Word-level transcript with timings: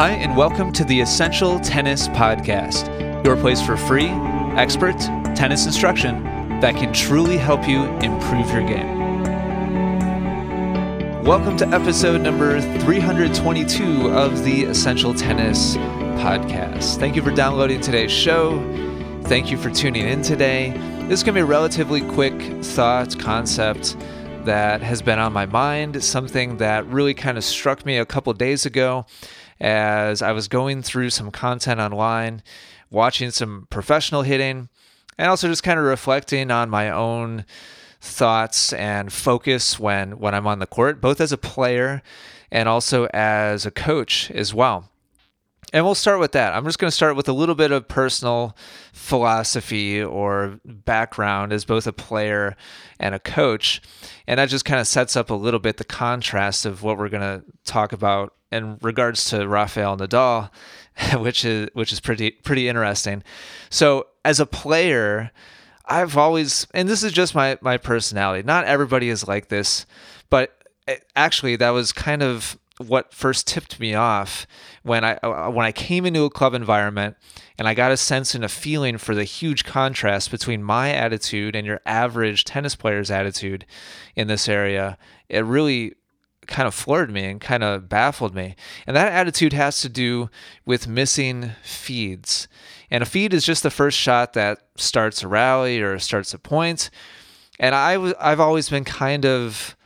Hi, 0.00 0.12
and 0.12 0.34
welcome 0.34 0.72
to 0.72 0.84
the 0.84 0.98
Essential 1.02 1.60
Tennis 1.60 2.08
Podcast, 2.08 3.22
your 3.22 3.36
place 3.36 3.60
for 3.60 3.76
free, 3.76 4.08
expert 4.56 4.98
tennis 5.36 5.66
instruction 5.66 6.24
that 6.60 6.74
can 6.74 6.90
truly 6.94 7.36
help 7.36 7.68
you 7.68 7.84
improve 7.98 8.50
your 8.50 8.66
game. 8.66 8.96
Welcome 11.22 11.58
to 11.58 11.68
episode 11.68 12.22
number 12.22 12.62
322 12.62 14.08
of 14.08 14.42
the 14.42 14.64
Essential 14.64 15.12
Tennis 15.12 15.76
Podcast. 15.76 16.96
Thank 16.96 17.14
you 17.14 17.20
for 17.20 17.30
downloading 17.30 17.82
today's 17.82 18.10
show. 18.10 18.58
Thank 19.24 19.50
you 19.50 19.58
for 19.58 19.68
tuning 19.68 20.08
in 20.08 20.22
today. 20.22 20.70
This 21.08 21.20
is 21.20 21.24
going 21.24 21.34
to 21.34 21.40
be 21.40 21.42
a 21.42 21.44
relatively 21.44 22.00
quick 22.00 22.40
thought 22.64 23.18
concept 23.18 23.98
that 24.46 24.80
has 24.80 25.02
been 25.02 25.18
on 25.18 25.34
my 25.34 25.44
mind, 25.44 26.02
something 26.02 26.56
that 26.56 26.86
really 26.86 27.12
kind 27.12 27.36
of 27.36 27.44
struck 27.44 27.84
me 27.84 27.98
a 27.98 28.06
couple 28.06 28.32
days 28.32 28.64
ago 28.64 29.04
as 29.60 30.22
I 30.22 30.32
was 30.32 30.48
going 30.48 30.82
through 30.82 31.10
some 31.10 31.30
content 31.30 31.80
online, 31.80 32.42
watching 32.90 33.30
some 33.30 33.66
professional 33.70 34.22
hitting, 34.22 34.68
and 35.18 35.28
also 35.28 35.48
just 35.48 35.62
kind 35.62 35.78
of 35.78 35.84
reflecting 35.84 36.50
on 36.50 36.70
my 36.70 36.90
own 36.90 37.44
thoughts 38.00 38.72
and 38.72 39.12
focus 39.12 39.78
when 39.78 40.18
when 40.18 40.34
I'm 40.34 40.46
on 40.46 40.58
the 40.58 40.66
court, 40.66 41.00
both 41.00 41.20
as 41.20 41.32
a 41.32 41.38
player 41.38 42.02
and 42.50 42.68
also 42.68 43.06
as 43.12 43.66
a 43.66 43.70
coach 43.70 44.30
as 44.30 44.54
well. 44.54 44.88
And 45.72 45.84
we'll 45.84 45.94
start 45.94 46.18
with 46.18 46.32
that. 46.32 46.52
I'm 46.52 46.64
just 46.64 46.80
going 46.80 46.90
to 46.90 46.96
start 46.96 47.14
with 47.14 47.28
a 47.28 47.32
little 47.32 47.54
bit 47.54 47.70
of 47.70 47.86
personal 47.86 48.56
philosophy 48.92 50.02
or 50.02 50.58
background 50.64 51.52
as 51.52 51.64
both 51.64 51.86
a 51.86 51.92
player 51.92 52.56
and 52.98 53.14
a 53.14 53.20
coach. 53.20 53.80
And 54.26 54.40
that 54.40 54.48
just 54.48 54.64
kind 54.64 54.80
of 54.80 54.88
sets 54.88 55.14
up 55.14 55.30
a 55.30 55.34
little 55.34 55.60
bit 55.60 55.76
the 55.76 55.84
contrast 55.84 56.66
of 56.66 56.82
what 56.82 56.98
we're 56.98 57.08
going 57.08 57.20
to 57.20 57.44
talk 57.64 57.92
about 57.92 58.34
in 58.52 58.78
regards 58.82 59.24
to 59.26 59.46
Rafael 59.48 59.96
Nadal, 59.96 60.50
which 61.18 61.44
is 61.44 61.68
which 61.72 61.92
is 61.92 62.00
pretty 62.00 62.30
pretty 62.30 62.68
interesting. 62.68 63.22
So, 63.70 64.06
as 64.24 64.40
a 64.40 64.46
player, 64.46 65.30
I've 65.86 66.16
always 66.16 66.66
and 66.74 66.88
this 66.88 67.02
is 67.02 67.12
just 67.12 67.34
my 67.34 67.58
my 67.60 67.76
personality. 67.76 68.42
Not 68.44 68.64
everybody 68.64 69.08
is 69.08 69.26
like 69.26 69.48
this, 69.48 69.86
but 70.28 70.56
eh, 70.86 70.96
actually 71.16 71.56
that 71.56 71.70
was 71.70 71.92
kind 71.92 72.22
of 72.22 72.58
what 72.78 73.12
first 73.12 73.46
tipped 73.46 73.78
me 73.78 73.94
off 73.94 74.46
when 74.82 75.04
I 75.04 75.14
uh, 75.16 75.50
when 75.50 75.66
I 75.66 75.72
came 75.72 76.06
into 76.06 76.24
a 76.24 76.30
club 76.30 76.54
environment 76.54 77.16
and 77.58 77.68
I 77.68 77.74
got 77.74 77.92
a 77.92 77.96
sense 77.96 78.34
and 78.34 78.42
a 78.42 78.48
feeling 78.48 78.96
for 78.96 79.14
the 79.14 79.24
huge 79.24 79.64
contrast 79.64 80.30
between 80.30 80.62
my 80.62 80.90
attitude 80.90 81.54
and 81.54 81.66
your 81.66 81.80
average 81.84 82.44
tennis 82.44 82.74
player's 82.74 83.10
attitude 83.10 83.66
in 84.16 84.28
this 84.28 84.48
area. 84.48 84.96
It 85.28 85.44
really 85.44 85.94
kind 86.50 86.66
of 86.66 86.74
floored 86.74 87.10
me 87.10 87.24
and 87.24 87.40
kind 87.40 87.62
of 87.62 87.88
baffled 87.88 88.34
me. 88.34 88.56
And 88.86 88.96
that 88.96 89.12
attitude 89.12 89.52
has 89.52 89.80
to 89.80 89.88
do 89.88 90.28
with 90.66 90.88
missing 90.88 91.52
feeds. 91.62 92.48
And 92.90 93.02
a 93.02 93.06
feed 93.06 93.32
is 93.32 93.44
just 93.44 93.62
the 93.62 93.70
first 93.70 93.96
shot 93.96 94.34
that 94.34 94.62
starts 94.76 95.22
a 95.22 95.28
rally 95.28 95.80
or 95.80 95.98
starts 95.98 96.34
a 96.34 96.38
point. 96.38 96.90
And 97.58 97.74
I 97.74 97.94
w- 97.94 98.14
I've 98.20 98.40
always 98.40 98.68
been 98.68 98.84
kind 98.84 99.24
of 99.24 99.76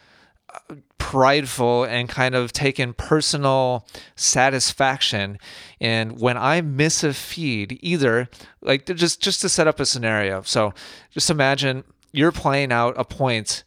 uh, 0.52 0.76
prideful 0.98 1.84
and 1.84 2.08
kind 2.08 2.34
of 2.34 2.52
taken 2.52 2.94
personal 2.94 3.86
satisfaction 4.16 5.38
and 5.80 6.18
when 6.18 6.36
i 6.36 6.62
miss 6.62 7.04
a 7.04 7.12
feed 7.12 7.78
either 7.82 8.28
like 8.62 8.86
just 8.86 9.20
just 9.20 9.42
to 9.42 9.48
set 9.48 9.68
up 9.68 9.78
a 9.78 9.84
scenario 9.86 10.40
so 10.42 10.72
just 11.10 11.28
imagine 11.28 11.84
you're 12.10 12.32
playing 12.32 12.72
out 12.72 12.94
a 12.96 13.04
point 13.04 13.64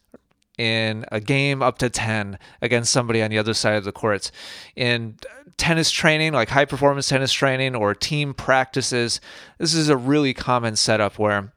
in 0.58 1.04
a 1.10 1.20
game 1.20 1.62
up 1.62 1.78
to 1.78 1.88
10 1.88 2.38
against 2.60 2.92
somebody 2.92 3.22
on 3.22 3.30
the 3.30 3.38
other 3.38 3.54
side 3.54 3.76
of 3.76 3.84
the 3.84 3.92
courts. 3.92 4.30
In 4.76 5.16
tennis 5.56 5.90
training 5.90 6.32
like 6.32 6.48
high 6.48 6.64
performance 6.64 7.08
tennis 7.08 7.32
training 7.32 7.74
or 7.74 7.92
team 7.92 8.32
practices 8.32 9.20
this 9.58 9.74
is 9.74 9.88
a 9.88 9.96
really 9.96 10.32
common 10.32 10.76
setup 10.76 11.18
where 11.18 11.52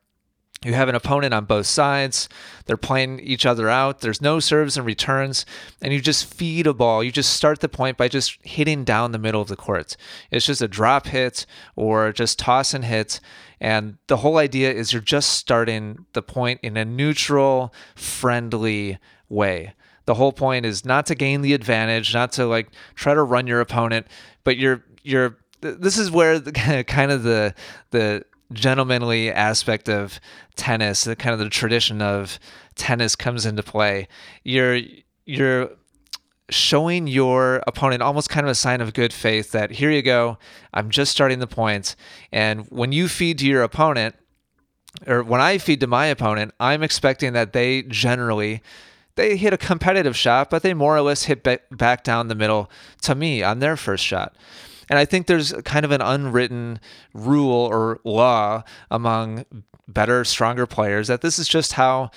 you 0.64 0.74
have 0.74 0.90
an 0.90 0.96
opponent 0.96 1.34
on 1.34 1.46
both 1.46 1.66
sides. 1.66 2.30
They're 2.66 2.78
playing 2.78 3.20
each 3.22 3.48
other 3.48 3.68
out. 3.68 4.02
There's 4.02 4.22
no 4.22 4.40
serves 4.40 4.78
and 4.78 4.86
returns. 4.86 5.44
And 5.82 5.92
you 5.92 6.00
just 6.00 6.32
feed 6.32 6.68
a 6.68 6.74
ball. 6.74 7.04
You 7.04 7.12
just 7.12 7.34
start 7.34 7.62
the 7.62 7.70
point 7.70 7.98
by 7.98 8.08
just 8.08 8.38
hitting 8.44 8.84
down 8.84 9.12
the 9.12 9.18
middle 9.18 9.42
of 9.42 9.48
the 9.48 9.56
court. 9.56 9.98
It's 10.30 10.46
just 10.46 10.62
a 10.62 10.68
drop 10.68 11.08
hit 11.08 11.48
or 11.76 12.12
just 12.12 12.38
toss 12.38 12.76
and 12.76 12.86
hit. 12.86 13.20
And 13.60 13.98
the 14.06 14.18
whole 14.18 14.38
idea 14.38 14.72
is 14.72 14.94
you're 14.94 15.02
just 15.02 15.34
starting 15.34 16.06
the 16.14 16.22
point 16.22 16.60
in 16.62 16.78
a 16.78 16.86
neutral, 16.86 17.74
friendly 17.96 19.00
way. 19.30 19.74
The 20.06 20.16
whole 20.16 20.32
point 20.32 20.66
is 20.66 20.86
not 20.86 21.08
to 21.08 21.16
gain 21.16 21.42
the 21.42 21.54
advantage, 21.54 22.14
not 22.14 22.32
to 22.34 22.46
like 22.46 22.70
try 22.94 23.16
to 23.16 23.24
run 23.24 23.48
your 23.48 23.62
opponent, 23.62 24.08
but 24.44 24.58
you're 24.58 24.84
you're 25.04 25.38
this 25.62 25.98
is 25.98 26.12
where 26.12 26.40
the, 26.40 26.84
kind 26.88 27.12
of 27.12 27.24
the 27.24 27.54
the 27.92 28.26
gentlemanly 28.54 29.32
aspect 29.32 29.90
of 29.90 30.20
tennis, 30.56 31.04
the 31.04 31.16
kind 31.16 31.34
of 31.34 31.40
the 31.40 31.50
tradition 31.50 32.02
of 32.02 32.40
tennis 32.76 33.16
comes 33.16 33.46
into 33.46 33.64
play. 33.64 34.08
You're 34.44 34.82
you're 35.26 35.72
showing 36.50 37.08
your 37.08 37.64
opponent 37.66 38.02
almost 38.02 38.30
kind 38.30 38.46
of 38.46 38.52
a 38.52 38.56
sign 38.56 38.82
of 38.82 38.94
good 38.94 39.14
faith 39.14 39.52
that 39.52 39.72
here 39.72 39.90
you 39.90 40.02
go, 40.02 40.38
I'm 40.74 40.90
just 40.90 41.12
starting 41.12 41.40
the 41.40 41.48
points. 41.48 41.96
And 42.32 42.66
when 42.70 42.92
you 42.92 43.08
feed 43.08 43.38
to 43.40 43.48
your 43.48 43.64
opponent, 43.64 44.16
or 45.08 45.24
when 45.24 45.40
I 45.40 45.58
feed 45.58 45.80
to 45.80 45.88
my 45.88 46.08
opponent, 46.08 46.54
I'm 46.60 46.84
expecting 46.84 47.34
that 47.34 47.54
they 47.54 47.84
generally 47.84 48.62
they 49.16 49.36
hit 49.36 49.54
a 49.54 49.58
competitive 49.58 50.16
shot, 50.16 50.50
but 50.50 50.64
they 50.64 50.74
more 50.74 50.96
or 50.96 51.02
less 51.02 51.24
hit 51.24 51.44
back 51.72 52.04
down 52.04 52.28
the 52.28 52.36
middle 52.36 52.70
to 53.04 53.16
me 53.16 53.44
on 53.44 53.60
their 53.60 53.76
first 53.76 54.04
shot. 54.04 54.36
And 54.92 55.00
I 55.00 55.06
think 55.06 55.28
there's 55.28 55.54
kind 55.64 55.86
of 55.86 55.92
an 55.92 56.02
unwritten 56.02 56.82
rule 57.14 57.66
or 57.72 58.02
law 58.04 58.64
among 58.92 59.46
better, 59.88 60.26
stronger 60.26 60.68
players 60.68 61.08
that 61.08 61.22
this 61.22 61.40
is 61.40 61.48
just 61.48 61.74
how 61.74 62.12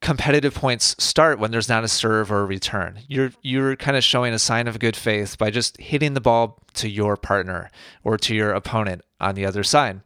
competitive 0.00 0.54
points 0.54 0.94
start 1.02 1.40
when 1.40 1.50
there's 1.50 1.68
not 1.68 1.82
a 1.82 1.88
serve 1.88 2.30
or 2.30 2.42
a 2.42 2.46
return. 2.46 3.00
You're 3.08 3.32
you're 3.42 3.74
kind 3.74 3.96
of 3.96 4.04
showing 4.04 4.32
a 4.32 4.38
sign 4.38 4.68
of 4.68 4.78
good 4.78 4.94
faith 4.94 5.36
by 5.38 5.50
just 5.50 5.76
hitting 5.78 6.14
the 6.14 6.20
ball 6.20 6.62
to 6.74 6.88
your 6.88 7.16
partner 7.16 7.68
or 8.04 8.16
to 8.18 8.32
your 8.32 8.52
opponent 8.52 9.02
on 9.20 9.34
the 9.34 9.44
other 9.44 9.64
side. 9.64 10.00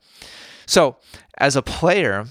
So, 0.64 0.96
as 1.36 1.56
a 1.56 1.62
player, 1.62 2.24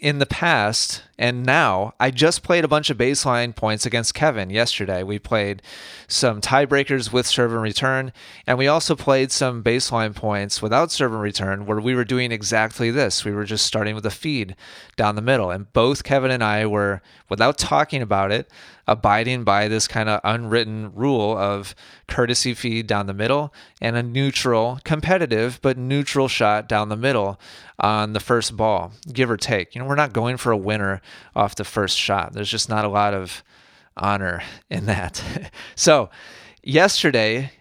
in 0.00 0.18
the 0.18 0.26
past 0.26 1.02
and 1.18 1.44
now, 1.44 1.94
I 1.98 2.10
just 2.10 2.42
played 2.42 2.64
a 2.64 2.68
bunch 2.68 2.90
of 2.90 2.98
baseline 2.98 3.56
points 3.56 3.86
against 3.86 4.12
Kevin 4.12 4.50
yesterday. 4.50 5.02
We 5.02 5.18
played 5.18 5.62
some 6.08 6.42
tiebreakers 6.42 7.10
with 7.10 7.26
serve 7.26 7.52
and 7.52 7.62
return, 7.62 8.12
and 8.46 8.58
we 8.58 8.68
also 8.68 8.94
played 8.94 9.32
some 9.32 9.62
baseline 9.62 10.14
points 10.14 10.60
without 10.60 10.92
serve 10.92 11.12
and 11.12 11.22
return 11.22 11.64
where 11.64 11.80
we 11.80 11.94
were 11.94 12.04
doing 12.04 12.32
exactly 12.32 12.90
this. 12.90 13.24
We 13.24 13.32
were 13.32 13.44
just 13.44 13.64
starting 13.64 13.94
with 13.94 14.04
a 14.04 14.10
feed 14.10 14.56
down 14.96 15.16
the 15.16 15.22
middle, 15.22 15.50
and 15.50 15.72
both 15.72 16.04
Kevin 16.04 16.30
and 16.30 16.44
I 16.44 16.66
were, 16.66 17.00
without 17.30 17.56
talking 17.56 18.02
about 18.02 18.30
it, 18.30 18.50
abiding 18.86 19.44
by 19.44 19.68
this 19.68 19.88
kind 19.88 20.08
of 20.08 20.20
unwritten 20.22 20.92
rule 20.94 21.36
of 21.36 21.74
courtesy 22.06 22.54
feed 22.54 22.86
down 22.86 23.06
the 23.06 23.14
middle 23.14 23.52
and 23.80 23.96
a 23.96 24.02
neutral, 24.02 24.78
competitive, 24.84 25.58
but 25.62 25.76
neutral 25.76 26.28
shot 26.28 26.68
down 26.68 26.88
the 26.88 26.96
middle 26.96 27.40
on 27.80 28.12
the 28.12 28.20
first 28.20 28.56
ball, 28.56 28.92
give 29.12 29.30
or 29.30 29.36
take. 29.36 29.74
You 29.74 29.80
know, 29.80 29.88
we're 29.88 29.96
not 29.96 30.12
going 30.12 30.36
for 30.36 30.52
a 30.52 30.56
winner 30.56 31.00
off 31.34 31.54
the 31.54 31.64
first 31.64 31.98
shot. 31.98 32.32
There's 32.32 32.50
just 32.50 32.68
not 32.68 32.84
a 32.84 32.88
lot 32.88 33.14
of 33.14 33.42
honor 33.96 34.42
in 34.70 34.86
that. 34.86 35.22
so, 35.74 36.10
yesterday, 36.62 37.52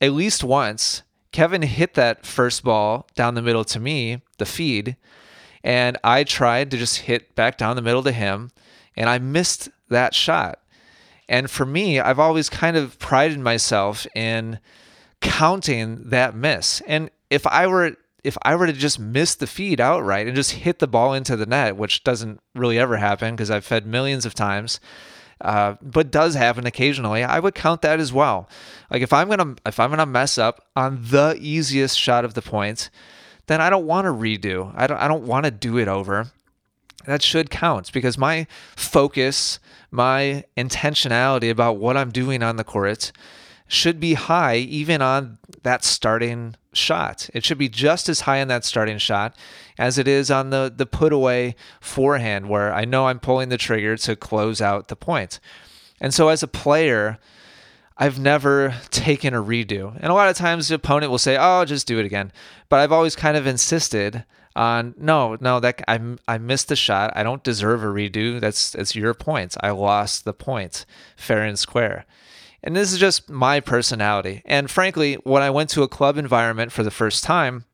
at 0.00 0.12
least 0.12 0.44
once, 0.44 1.02
Kevin 1.32 1.62
hit 1.62 1.94
that 1.94 2.24
first 2.24 2.62
ball 2.62 3.08
down 3.14 3.34
the 3.34 3.42
middle 3.42 3.64
to 3.64 3.80
me, 3.80 4.22
the 4.38 4.46
feed, 4.46 4.96
and 5.64 5.96
I 6.04 6.24
tried 6.24 6.70
to 6.70 6.76
just 6.76 6.98
hit 7.00 7.34
back 7.34 7.56
down 7.56 7.74
the 7.74 7.82
middle 7.82 8.02
to 8.02 8.12
him, 8.12 8.50
and 8.96 9.08
I 9.08 9.18
missed 9.18 9.68
that 9.88 10.14
shot. 10.14 10.60
And 11.28 11.50
for 11.50 11.64
me, 11.64 12.00
I've 12.00 12.18
always 12.18 12.48
kind 12.50 12.76
of 12.76 12.98
prided 12.98 13.38
myself 13.38 14.06
in 14.14 14.58
counting 15.20 16.10
that 16.10 16.34
miss. 16.34 16.82
And 16.86 17.10
if 17.30 17.46
I 17.46 17.66
were 17.66 17.96
if 18.22 18.38
I 18.42 18.56
were 18.56 18.66
to 18.66 18.72
just 18.72 18.98
miss 18.98 19.34
the 19.34 19.46
feed 19.46 19.80
outright 19.80 20.26
and 20.26 20.34
just 20.34 20.52
hit 20.52 20.78
the 20.78 20.86
ball 20.86 21.12
into 21.12 21.36
the 21.36 21.44
net, 21.44 21.76
which 21.76 22.02
doesn't 22.04 22.40
really 22.54 22.78
ever 22.78 22.96
happen 22.96 23.36
because 23.36 23.50
I've 23.50 23.66
fed 23.66 23.86
millions 23.86 24.24
of 24.24 24.34
times, 24.34 24.80
uh, 25.42 25.74
but 25.82 26.10
does 26.10 26.34
happen 26.34 26.66
occasionally, 26.66 27.22
I 27.22 27.38
would 27.38 27.54
count 27.54 27.82
that 27.82 28.00
as 28.00 28.12
well. 28.12 28.48
Like 28.90 29.02
if 29.02 29.12
I'm 29.12 29.28
gonna 29.28 29.56
if 29.66 29.78
I'm 29.78 29.90
gonna 29.90 30.06
mess 30.06 30.38
up 30.38 30.64
on 30.74 31.00
the 31.02 31.36
easiest 31.38 31.98
shot 31.98 32.24
of 32.24 32.34
the 32.34 32.42
point, 32.42 32.90
then 33.46 33.60
I 33.60 33.68
don't 33.68 33.86
want 33.86 34.06
to 34.06 34.10
redo. 34.10 34.72
I 34.74 34.86
don't 34.86 34.98
I 34.98 35.08
don't 35.08 35.24
want 35.24 35.44
to 35.44 35.50
do 35.50 35.78
it 35.78 35.88
over. 35.88 36.32
That 37.04 37.22
should 37.22 37.50
count 37.50 37.92
because 37.92 38.16
my 38.18 38.46
focus, 38.76 39.58
my 39.90 40.44
intentionality 40.56 41.50
about 41.50 41.76
what 41.76 41.96
I'm 41.96 42.10
doing 42.10 42.42
on 42.42 42.56
the 42.56 42.64
court 42.64 43.12
should 43.66 43.98
be 43.98 44.14
high 44.14 44.56
even 44.56 45.00
on 45.00 45.38
that 45.62 45.84
starting 45.84 46.54
shot. 46.72 47.30
It 47.32 47.44
should 47.44 47.58
be 47.58 47.68
just 47.68 48.08
as 48.08 48.20
high 48.20 48.40
on 48.40 48.48
that 48.48 48.64
starting 48.64 48.98
shot 48.98 49.36
as 49.78 49.98
it 49.98 50.06
is 50.06 50.30
on 50.30 50.50
the 50.50 50.72
the 50.74 50.86
put 50.86 51.12
away 51.12 51.56
forehand 51.80 52.48
where 52.48 52.72
I 52.74 52.84
know 52.84 53.06
I'm 53.06 53.20
pulling 53.20 53.48
the 53.48 53.56
trigger 53.56 53.96
to 53.98 54.16
close 54.16 54.60
out 54.60 54.88
the 54.88 54.96
point. 54.96 55.40
And 56.00 56.12
so 56.12 56.28
as 56.28 56.42
a 56.42 56.48
player, 56.48 57.18
I've 57.96 58.18
never 58.18 58.74
taken 58.90 59.34
a 59.34 59.42
redo. 59.42 59.94
And 59.96 60.06
a 60.06 60.14
lot 60.14 60.28
of 60.28 60.36
times 60.36 60.68
the 60.68 60.74
opponent 60.74 61.10
will 61.10 61.18
say, 61.18 61.36
"Oh, 61.38 61.64
just 61.64 61.86
do 61.86 61.98
it 61.98 62.06
again." 62.06 62.32
But 62.68 62.80
I've 62.80 62.92
always 62.92 63.16
kind 63.16 63.36
of 63.36 63.46
insisted 63.46 64.24
on 64.56 64.94
no, 64.96 65.36
no, 65.40 65.60
that 65.60 65.82
I 65.88 66.00
I 66.28 66.38
missed 66.38 66.68
the 66.68 66.76
shot. 66.76 67.12
I 67.16 67.22
don't 67.22 67.42
deserve 67.42 67.82
a 67.82 67.86
redo. 67.86 68.40
That's 68.40 68.94
your 68.94 69.14
point. 69.14 69.56
I 69.60 69.70
lost 69.70 70.24
the 70.24 70.32
point, 70.32 70.86
fair 71.16 71.42
and 71.42 71.58
square. 71.58 72.06
And 72.62 72.74
this 72.74 72.92
is 72.92 72.98
just 72.98 73.28
my 73.28 73.60
personality. 73.60 74.42
And 74.46 74.70
frankly, 74.70 75.14
when 75.24 75.42
I 75.42 75.50
went 75.50 75.68
to 75.70 75.82
a 75.82 75.88
club 75.88 76.16
environment 76.16 76.72
for 76.72 76.82
the 76.82 76.90
first 76.90 77.22
time, 77.22 77.64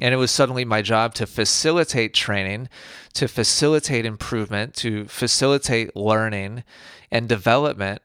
and 0.00 0.12
it 0.12 0.18
was 0.18 0.30
suddenly 0.30 0.64
my 0.64 0.82
job 0.82 1.14
to 1.14 1.26
facilitate 1.26 2.14
training, 2.14 2.68
to 3.14 3.28
facilitate 3.28 4.04
improvement, 4.04 4.74
to 4.74 5.06
facilitate 5.06 5.94
learning 5.94 6.64
and 7.10 7.28
development, 7.28 8.02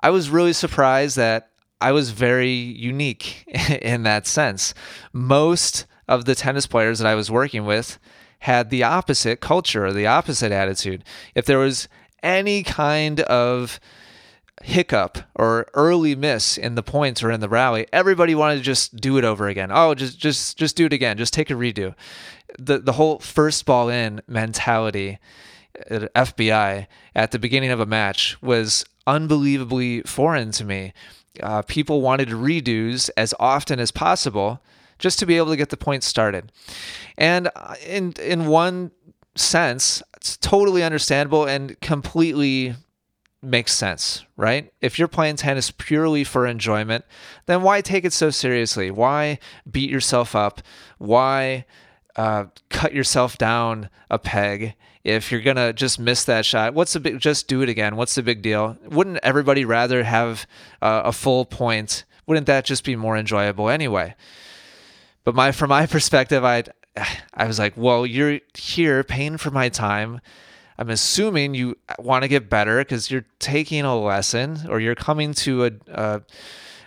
I 0.00 0.10
was 0.10 0.30
really 0.30 0.52
surprised 0.52 1.16
that 1.16 1.50
I 1.80 1.92
was 1.92 2.10
very 2.10 2.52
unique 2.52 3.44
in 3.82 4.04
that 4.04 4.26
sense. 4.26 4.74
Most 5.12 5.86
of 6.08 6.24
the 6.24 6.34
tennis 6.34 6.66
players 6.66 6.98
that 6.98 7.06
I 7.06 7.14
was 7.14 7.30
working 7.30 7.64
with 7.64 7.98
had 8.40 8.70
the 8.70 8.82
opposite 8.82 9.40
culture 9.40 9.86
or 9.86 9.92
the 9.92 10.06
opposite 10.06 10.52
attitude. 10.52 11.04
If 11.34 11.44
there 11.44 11.58
was 11.58 11.88
any 12.22 12.62
kind 12.62 13.20
of 13.20 13.80
hiccup 14.62 15.18
or 15.34 15.66
early 15.74 16.14
miss 16.14 16.58
in 16.58 16.74
the 16.74 16.82
points 16.82 17.22
or 17.22 17.30
in 17.30 17.40
the 17.40 17.48
rally, 17.48 17.86
everybody 17.92 18.34
wanted 18.34 18.56
to 18.56 18.62
just 18.62 18.96
do 18.96 19.18
it 19.18 19.24
over 19.24 19.48
again. 19.48 19.70
Oh, 19.72 19.94
just 19.94 20.18
just 20.18 20.56
just 20.56 20.76
do 20.76 20.86
it 20.86 20.92
again. 20.92 21.16
Just 21.16 21.32
take 21.32 21.50
a 21.50 21.54
redo. 21.54 21.94
The 22.58 22.78
the 22.78 22.92
whole 22.92 23.18
first 23.18 23.66
ball 23.66 23.88
in 23.88 24.22
mentality 24.26 25.18
at 25.90 26.04
uh, 26.04 26.08
FBI 26.16 26.86
at 27.14 27.30
the 27.30 27.38
beginning 27.38 27.70
of 27.70 27.80
a 27.80 27.86
match 27.86 28.40
was 28.42 28.84
unbelievably 29.06 30.02
foreign 30.02 30.50
to 30.52 30.64
me. 30.64 30.92
Uh, 31.42 31.62
people 31.62 32.00
wanted 32.00 32.28
redos 32.28 33.10
as 33.16 33.32
often 33.38 33.78
as 33.78 33.90
possible 33.90 34.60
just 34.98 35.18
to 35.18 35.26
be 35.26 35.36
able 35.36 35.48
to 35.48 35.56
get 35.56 35.70
the 35.70 35.76
point 35.76 36.02
started. 36.02 36.52
And 37.16 37.50
uh, 37.54 37.74
in 37.86 38.14
in 38.22 38.46
one 38.46 38.90
sense, 39.34 40.02
it's 40.16 40.36
totally 40.36 40.82
understandable 40.82 41.44
and 41.44 41.80
completely 41.80 42.74
makes 43.42 43.72
sense, 43.72 44.24
right? 44.36 44.72
If 44.80 44.98
you're 44.98 45.08
playing 45.08 45.36
tennis 45.36 45.70
purely 45.70 46.24
for 46.24 46.46
enjoyment, 46.46 47.04
then 47.46 47.62
why 47.62 47.80
take 47.80 48.04
it 48.04 48.12
so 48.12 48.30
seriously? 48.30 48.90
Why 48.90 49.38
beat 49.70 49.90
yourself 49.90 50.34
up? 50.34 50.60
Why 50.98 51.64
uh, 52.16 52.46
cut 52.68 52.92
yourself 52.92 53.38
down 53.38 53.90
a 54.10 54.18
peg 54.18 54.74
if 55.04 55.30
you're 55.30 55.40
gonna 55.40 55.72
just 55.72 56.00
miss 56.00 56.24
that 56.24 56.44
shot? 56.44 56.74
What's 56.74 56.92
the 56.92 57.00
big? 57.00 57.20
Just 57.20 57.46
do 57.48 57.62
it 57.62 57.68
again. 57.68 57.96
What's 57.96 58.16
the 58.16 58.22
big 58.22 58.42
deal? 58.42 58.76
Wouldn't 58.86 59.20
everybody 59.22 59.64
rather 59.64 60.02
have 60.02 60.46
uh, 60.82 61.02
a 61.04 61.12
full 61.12 61.44
point? 61.44 62.04
Wouldn't 62.26 62.46
that 62.46 62.64
just 62.64 62.84
be 62.84 62.96
more 62.96 63.16
enjoyable 63.16 63.70
anyway? 63.70 64.14
But 65.28 65.34
my 65.34 65.52
from 65.52 65.68
my 65.68 65.84
perspective, 65.84 66.42
I 66.42 66.64
I 67.34 67.46
was 67.46 67.58
like, 67.58 67.74
well, 67.76 68.06
you're 68.06 68.40
here 68.54 69.04
paying 69.04 69.36
for 69.36 69.50
my 69.50 69.68
time. 69.68 70.22
I'm 70.78 70.88
assuming 70.88 71.52
you 71.52 71.76
want 71.98 72.22
to 72.22 72.28
get 72.28 72.48
better 72.48 72.78
because 72.78 73.10
you're 73.10 73.26
taking 73.38 73.84
a 73.84 73.94
lesson 73.94 74.60
or 74.70 74.80
you're 74.80 74.94
coming 74.94 75.34
to 75.34 75.66
a, 75.66 75.70
a, 75.88 76.22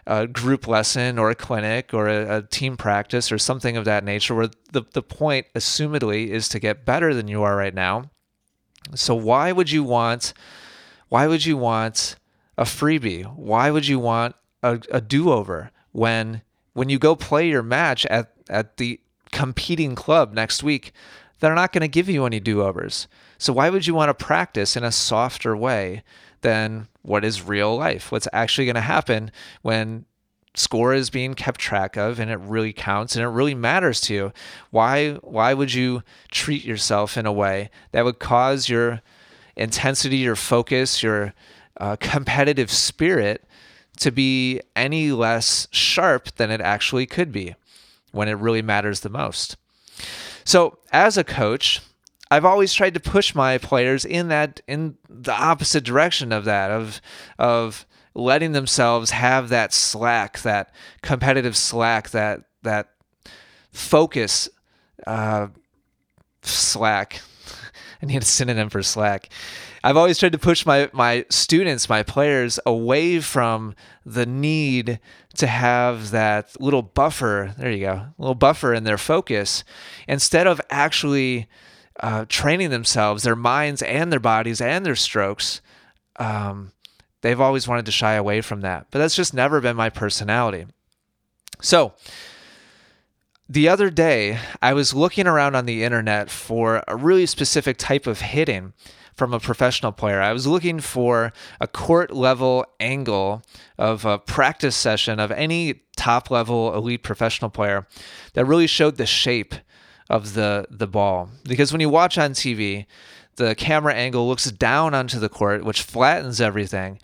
a 0.07 0.25
group 0.25 0.65
lesson 0.65 1.19
or 1.19 1.29
a 1.29 1.35
clinic 1.35 1.93
or 1.93 2.07
a, 2.07 2.37
a, 2.37 2.41
team 2.41 2.77
practice 2.77 3.31
or 3.31 3.37
something 3.37 3.77
of 3.77 3.85
that 3.85 4.03
nature 4.03 4.33
where 4.33 4.49
the, 4.71 4.85
the 4.93 5.03
point, 5.03 5.45
assumedly, 5.53 6.29
is 6.29 6.49
to 6.49 6.59
get 6.59 6.83
better 6.83 7.13
than 7.13 7.27
you 7.27 7.43
are 7.43 7.55
right 7.55 7.75
now. 7.75 8.09
So 8.95 9.13
why 9.13 9.51
would 9.51 9.69
you 9.69 9.83
want 9.83 10.33
why 11.09 11.27
would 11.27 11.45
you 11.45 11.57
want 11.57 12.15
a 12.57 12.63
freebie? 12.63 13.23
Why 13.35 13.69
would 13.69 13.85
you 13.85 13.99
want 13.99 14.33
a, 14.63 14.79
a 14.89 14.99
do-over 14.99 15.69
when 15.91 16.41
when 16.73 16.89
you 16.89 16.99
go 16.99 17.15
play 17.15 17.49
your 17.49 17.63
match 17.63 18.05
at, 18.07 18.31
at 18.49 18.77
the 18.77 18.99
competing 19.31 19.95
club 19.95 20.33
next 20.33 20.63
week, 20.63 20.93
they're 21.39 21.55
not 21.55 21.73
going 21.73 21.81
to 21.81 21.87
give 21.87 22.07
you 22.07 22.25
any 22.25 22.39
do 22.39 22.61
overs. 22.61 23.07
So, 23.37 23.53
why 23.53 23.69
would 23.69 23.87
you 23.87 23.95
want 23.95 24.09
to 24.09 24.25
practice 24.25 24.75
in 24.77 24.83
a 24.83 24.91
softer 24.91 25.57
way 25.57 26.03
than 26.41 26.87
what 27.01 27.25
is 27.25 27.41
real 27.41 27.75
life? 27.75 28.11
What's 28.11 28.27
actually 28.31 28.65
going 28.65 28.75
to 28.75 28.81
happen 28.81 29.31
when 29.63 30.05
score 30.53 30.93
is 30.93 31.09
being 31.09 31.33
kept 31.33 31.59
track 31.59 31.95
of 31.95 32.19
and 32.19 32.29
it 32.29 32.39
really 32.39 32.73
counts 32.73 33.15
and 33.15 33.23
it 33.23 33.29
really 33.29 33.55
matters 33.55 33.99
to 34.01 34.13
you? 34.13 34.33
Why, 34.69 35.13
why 35.21 35.53
would 35.53 35.73
you 35.73 36.03
treat 36.29 36.63
yourself 36.63 37.17
in 37.17 37.25
a 37.25 37.33
way 37.33 37.69
that 37.91 38.05
would 38.05 38.19
cause 38.19 38.69
your 38.69 39.01
intensity, 39.55 40.17
your 40.17 40.35
focus, 40.35 41.01
your 41.01 41.33
uh, 41.77 41.95
competitive 41.99 42.69
spirit 42.69 43.43
to 44.01 44.11
be 44.11 44.59
any 44.75 45.11
less 45.11 45.67
sharp 45.71 46.31
than 46.35 46.51
it 46.51 46.59
actually 46.59 47.05
could 47.05 47.31
be 47.31 47.55
when 48.11 48.27
it 48.27 48.33
really 48.33 48.61
matters 48.61 48.99
the 48.99 49.09
most. 49.09 49.57
So, 50.43 50.79
as 50.91 51.17
a 51.17 51.23
coach, 51.23 51.81
I've 52.31 52.45
always 52.45 52.73
tried 52.73 52.95
to 52.95 52.99
push 52.99 53.35
my 53.35 53.57
players 53.57 54.03
in 54.03 54.29
that 54.29 54.61
in 54.67 54.97
the 55.07 55.33
opposite 55.33 55.83
direction 55.83 56.31
of 56.31 56.45
that 56.45 56.71
of 56.71 57.01
of 57.37 57.85
letting 58.13 58.53
themselves 58.53 59.11
have 59.11 59.49
that 59.49 59.73
slack, 59.73 60.39
that 60.39 60.73
competitive 61.01 61.55
slack, 61.55 62.09
that 62.09 62.41
that 62.63 62.89
focus 63.71 64.49
uh, 65.05 65.47
slack. 66.41 67.21
I 68.01 68.05
need 68.05 68.21
a 68.21 68.25
synonym 68.25 68.69
for 68.69 68.81
slack. 68.81 69.29
I've 69.83 69.97
always 69.97 70.17
tried 70.17 70.31
to 70.31 70.37
push 70.37 70.65
my 70.65 70.89
my 70.93 71.25
students, 71.29 71.89
my 71.89 72.03
players, 72.03 72.59
away 72.65 73.19
from 73.19 73.75
the 74.05 74.25
need 74.25 74.99
to 75.37 75.47
have 75.47 76.11
that 76.11 76.59
little 76.59 76.81
buffer. 76.81 77.53
There 77.57 77.71
you 77.71 77.85
go, 77.85 78.05
little 78.17 78.35
buffer 78.35 78.73
in 78.73 78.83
their 78.83 78.97
focus, 78.97 79.63
instead 80.07 80.47
of 80.47 80.59
actually 80.69 81.47
uh, 81.99 82.25
training 82.27 82.69
themselves, 82.69 83.23
their 83.23 83.35
minds 83.35 83.81
and 83.81 84.11
their 84.11 84.19
bodies 84.19 84.61
and 84.61 84.85
their 84.85 84.95
strokes. 84.95 85.61
Um, 86.17 86.71
they've 87.21 87.41
always 87.41 87.67
wanted 87.67 87.85
to 87.85 87.91
shy 87.91 88.13
away 88.13 88.41
from 88.41 88.61
that, 88.61 88.87
but 88.91 88.99
that's 88.99 89.15
just 89.15 89.33
never 89.33 89.61
been 89.61 89.75
my 89.75 89.89
personality. 89.89 90.65
So 91.61 91.93
the 93.51 93.67
other 93.67 93.89
day, 93.89 94.39
I 94.61 94.71
was 94.71 94.93
looking 94.93 95.27
around 95.27 95.55
on 95.55 95.65
the 95.65 95.83
internet 95.83 96.29
for 96.29 96.83
a 96.87 96.95
really 96.95 97.25
specific 97.25 97.77
type 97.77 98.07
of 98.07 98.21
hitting 98.21 98.71
from 99.13 99.33
a 99.33 99.41
professional 99.41 99.91
player. 99.91 100.21
I 100.21 100.31
was 100.31 100.47
looking 100.47 100.79
for 100.79 101.33
a 101.59 101.67
court 101.67 102.13
level 102.13 102.65
angle 102.79 103.43
of 103.77 104.05
a 104.05 104.19
practice 104.19 104.77
session 104.77 105.19
of 105.19 105.31
any 105.31 105.81
top 105.97 106.31
level 106.31 106.73
elite 106.73 107.03
professional 107.03 107.49
player 107.49 107.85
that 108.35 108.45
really 108.45 108.67
showed 108.67 108.95
the 108.95 109.05
shape 109.05 109.53
of 110.09 110.33
the 110.33 110.65
the 110.69 110.87
ball. 110.87 111.29
Because 111.43 111.73
when 111.73 111.81
you 111.81 111.89
watch 111.89 112.17
on 112.17 112.31
TV, 112.31 112.85
the 113.35 113.53
camera 113.55 113.93
angle 113.93 114.29
looks 114.29 114.49
down 114.49 114.93
onto 114.93 115.19
the 115.19 115.29
court, 115.29 115.65
which 115.65 115.81
flattens 115.81 116.39
everything. 116.39 116.99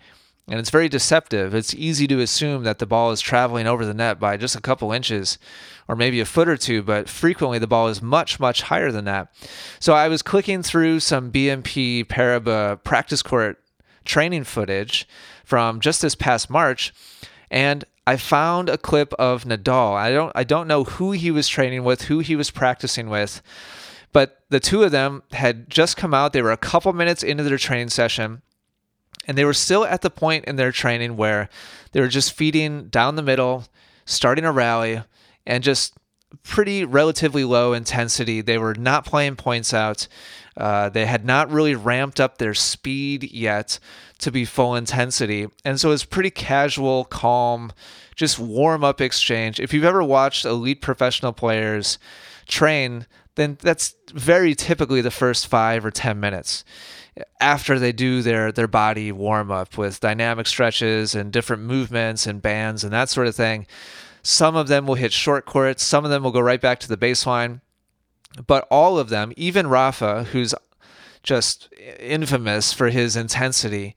And 0.50 0.58
it's 0.58 0.70
very 0.70 0.88
deceptive. 0.88 1.54
It's 1.54 1.74
easy 1.74 2.06
to 2.06 2.20
assume 2.20 2.64
that 2.64 2.78
the 2.78 2.86
ball 2.86 3.10
is 3.12 3.20
traveling 3.20 3.66
over 3.66 3.84
the 3.84 3.92
net 3.92 4.18
by 4.18 4.38
just 4.38 4.56
a 4.56 4.60
couple 4.62 4.92
inches 4.92 5.38
or 5.88 5.94
maybe 5.94 6.20
a 6.20 6.24
foot 6.24 6.48
or 6.48 6.56
two, 6.56 6.82
but 6.82 7.08
frequently 7.08 7.58
the 7.58 7.66
ball 7.66 7.88
is 7.88 8.00
much, 8.00 8.40
much 8.40 8.62
higher 8.62 8.90
than 8.90 9.04
that. 9.04 9.32
So 9.78 9.94
I 9.94 10.08
was 10.08 10.22
clicking 10.22 10.62
through 10.62 11.00
some 11.00 11.30
BNP 11.30 12.06
Paribas 12.06 12.82
practice 12.82 13.22
court 13.22 13.62
training 14.04 14.44
footage 14.44 15.06
from 15.44 15.80
just 15.80 16.00
this 16.00 16.14
past 16.14 16.48
March, 16.48 16.94
and 17.50 17.84
I 18.06 18.16
found 18.16 18.68
a 18.68 18.78
clip 18.78 19.12
of 19.14 19.44
Nadal. 19.44 19.94
I 19.94 20.10
don't 20.10 20.32
I 20.34 20.44
don't 20.44 20.68
know 20.68 20.84
who 20.84 21.12
he 21.12 21.30
was 21.30 21.46
training 21.46 21.84
with, 21.84 22.02
who 22.02 22.20
he 22.20 22.36
was 22.36 22.50
practicing 22.50 23.10
with, 23.10 23.42
but 24.12 24.42
the 24.48 24.60
two 24.60 24.82
of 24.82 24.92
them 24.92 25.22
had 25.32 25.68
just 25.68 25.96
come 25.96 26.14
out. 26.14 26.32
They 26.32 26.42
were 26.42 26.52
a 26.52 26.56
couple 26.56 26.92
minutes 26.92 27.22
into 27.22 27.42
their 27.42 27.58
training 27.58 27.90
session, 27.90 28.42
and 29.28 29.36
they 29.36 29.44
were 29.44 29.54
still 29.54 29.84
at 29.84 30.00
the 30.00 30.10
point 30.10 30.46
in 30.46 30.56
their 30.56 30.72
training 30.72 31.16
where 31.16 31.50
they 31.92 32.00
were 32.00 32.08
just 32.08 32.32
feeding 32.32 32.88
down 32.88 33.14
the 33.14 33.22
middle, 33.22 33.66
starting 34.06 34.46
a 34.46 34.52
rally, 34.52 35.02
and 35.46 35.62
just 35.62 35.94
pretty 36.42 36.84
relatively 36.84 37.44
low 37.44 37.74
intensity. 37.74 38.40
They 38.40 38.58
were 38.58 38.74
not 38.74 39.04
playing 39.04 39.36
points 39.36 39.72
out. 39.72 40.08
Uh, 40.56 40.88
they 40.88 41.06
had 41.06 41.24
not 41.24 41.50
really 41.50 41.74
ramped 41.74 42.18
up 42.18 42.38
their 42.38 42.54
speed 42.54 43.30
yet 43.30 43.78
to 44.18 44.32
be 44.32 44.44
full 44.44 44.74
intensity. 44.74 45.46
And 45.64 45.78
so 45.78 45.92
it's 45.92 46.04
pretty 46.04 46.30
casual, 46.30 47.04
calm, 47.04 47.72
just 48.16 48.38
warm 48.38 48.82
up 48.82 49.00
exchange. 49.00 49.60
If 49.60 49.72
you've 49.72 49.84
ever 49.84 50.02
watched 50.02 50.44
elite 50.44 50.80
professional 50.80 51.32
players 51.32 51.98
train, 52.46 53.06
then 53.38 53.56
that's 53.60 53.94
very 54.12 54.54
typically 54.54 55.00
the 55.00 55.10
first 55.10 55.46
five 55.46 55.84
or 55.84 55.90
10 55.90 56.20
minutes 56.20 56.64
after 57.40 57.78
they 57.78 57.92
do 57.92 58.22
their 58.22 58.52
their 58.52 58.68
body 58.68 59.10
warm 59.10 59.50
up 59.50 59.78
with 59.78 60.00
dynamic 60.00 60.46
stretches 60.46 61.14
and 61.14 61.32
different 61.32 61.62
movements 61.62 62.26
and 62.26 62.42
bands 62.42 62.84
and 62.84 62.92
that 62.92 63.08
sort 63.08 63.26
of 63.26 63.34
thing 63.34 63.66
some 64.22 64.56
of 64.56 64.68
them 64.68 64.86
will 64.86 64.94
hit 64.94 65.12
short 65.12 65.46
courts, 65.46 65.82
some 65.82 66.04
of 66.04 66.10
them 66.10 66.22
will 66.22 66.32
go 66.32 66.40
right 66.40 66.60
back 66.60 66.80
to 66.80 66.88
the 66.88 66.98
baseline. 66.98 67.62
But 68.46 68.66
all 68.70 68.98
of 68.98 69.08
them, 69.08 69.32
even 69.36 69.66
Rafa, 69.66 70.24
who's 70.24 70.54
just 71.22 71.72
infamous 71.98 72.72
for 72.72 72.90
his 72.90 73.16
intensity, 73.16 73.96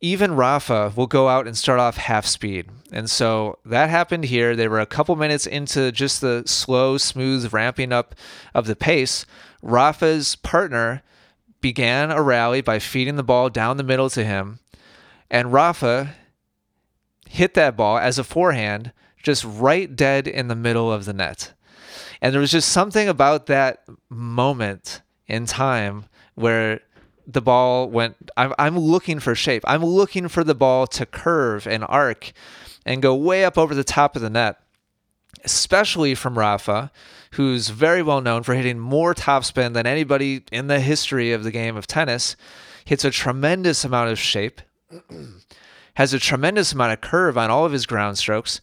even 0.00 0.36
Rafa 0.36 0.92
will 0.94 1.06
go 1.06 1.28
out 1.28 1.46
and 1.46 1.56
start 1.56 1.80
off 1.80 1.96
half 1.96 2.26
speed. 2.26 2.68
And 2.92 3.08
so 3.08 3.58
that 3.64 3.90
happened 3.90 4.26
here. 4.26 4.54
They 4.54 4.68
were 4.68 4.80
a 4.80 4.86
couple 4.86 5.16
minutes 5.16 5.46
into 5.46 5.90
just 5.92 6.20
the 6.20 6.42
slow, 6.46 6.98
smooth 6.98 7.52
ramping 7.52 7.92
up 7.92 8.14
of 8.54 8.66
the 8.66 8.76
pace. 8.76 9.24
Rafa's 9.62 10.36
partner 10.36 11.02
began 11.60 12.10
a 12.10 12.22
rally 12.22 12.60
by 12.60 12.78
feeding 12.78 13.16
the 13.16 13.22
ball 13.22 13.48
down 13.48 13.78
the 13.78 13.82
middle 13.82 14.10
to 14.10 14.24
him. 14.24 14.58
And 15.30 15.52
Rafa 15.52 16.14
hit 17.28 17.54
that 17.54 17.76
ball 17.76 17.98
as 17.98 18.18
a 18.18 18.24
forehand 18.24 18.92
just 19.22 19.44
right 19.44 19.96
dead 19.96 20.28
in 20.28 20.48
the 20.48 20.54
middle 20.54 20.92
of 20.92 21.06
the 21.06 21.14
net. 21.14 21.54
And 22.20 22.32
there 22.32 22.40
was 22.40 22.52
just 22.52 22.68
something 22.68 23.08
about 23.08 23.46
that 23.46 23.84
moment 24.10 25.00
in 25.26 25.46
time 25.46 26.04
where 26.34 26.80
the 27.26 27.42
ball 27.42 27.88
went 27.88 28.16
I'm, 28.36 28.52
I'm 28.58 28.78
looking 28.78 29.20
for 29.20 29.34
shape. 29.34 29.64
I'm 29.66 29.84
looking 29.84 30.28
for 30.28 30.44
the 30.44 30.54
ball 30.54 30.86
to 30.88 31.06
curve 31.06 31.66
and 31.66 31.84
arc 31.88 32.32
and 32.84 33.02
go 33.02 33.14
way 33.14 33.44
up 33.44 33.56
over 33.56 33.74
the 33.74 33.84
top 33.84 34.16
of 34.16 34.22
the 34.22 34.30
net 34.30 34.58
especially 35.44 36.14
from 36.14 36.38
rafa 36.38 36.90
who's 37.32 37.68
very 37.68 38.02
well 38.02 38.20
known 38.20 38.42
for 38.42 38.54
hitting 38.54 38.78
more 38.78 39.14
topspin 39.14 39.74
than 39.74 39.86
anybody 39.86 40.44
in 40.50 40.68
the 40.68 40.80
history 40.80 41.32
of 41.32 41.44
the 41.44 41.50
game 41.50 41.76
of 41.76 41.86
tennis. 41.86 42.36
Hits 42.84 43.04
a 43.04 43.10
tremendous 43.10 43.84
amount 43.84 44.10
of 44.10 44.18
shape 44.18 44.60
has 45.94 46.12
a 46.12 46.18
tremendous 46.18 46.72
amount 46.72 46.92
of 46.92 47.00
curve 47.00 47.38
on 47.38 47.50
all 47.50 47.64
of 47.64 47.72
his 47.72 47.86
ground 47.86 48.18
strokes 48.18 48.60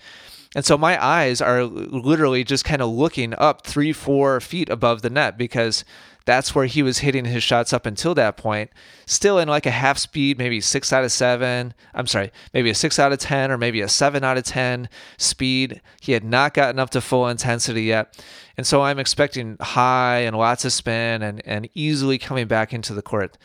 and 0.56 0.66
so 0.66 0.78
my 0.78 1.04
eyes 1.04 1.42
are 1.42 1.64
literally 1.64 2.44
just 2.44 2.66
kind 2.66 2.82
of 2.82 2.90
looking 2.90 3.34
up 3.38 3.66
three 3.66 3.94
four 3.94 4.40
feet 4.42 4.70
above 4.70 5.02
the 5.02 5.10
net 5.10 5.38
because 5.38 5.86
that's 6.26 6.54
where 6.54 6.66
he 6.66 6.84
was 6.84 7.00
hitting 7.00 7.26
his 7.26 7.42
shots 7.42 7.74
up 7.74 7.86
until 7.86 8.14
that 8.16 8.38
point. 8.38 8.70
Still 9.06 9.40
in 9.40 9.48
like 9.48 9.66
a 9.66 9.72
half 9.72 9.98
speed, 9.98 10.38
maybe 10.38 10.62
six 10.62 10.94
out 10.94 11.04
of 11.04 11.12
seven. 11.12 11.74
I'm 11.94 12.06
sorry, 12.06 12.32
maybe 12.54 12.70
a 12.70 12.76
six 12.76 13.00
out 13.00 13.12
of 13.12 13.20
10 13.20 13.52
or 13.52 13.58
maybe 13.58 13.82
a 13.82 13.88
seven 13.88 14.24
out 14.24 14.38
of 14.38 14.44
10 14.44 14.88
speed. 15.18 15.82
He 16.00 16.12
had 16.12 16.24
not 16.24 16.54
gotten 16.54 16.80
up 16.80 16.92
to 16.92 17.02
full 17.02 17.28
intensity 17.28 17.84
yet. 17.84 18.24
And 18.56 18.68
so 18.68 18.82
I'm 18.82 19.00
expecting 19.00 19.58
high 19.60 20.20
and 20.20 20.38
lots 20.38 20.64
of 20.64 20.74
spin 20.74 21.24
and, 21.24 21.42
and 21.46 21.70
easily 21.74 22.20
coming 22.20 22.48
back 22.48 22.72
into 22.72 22.94
the 22.94 23.02
court. 23.02 23.38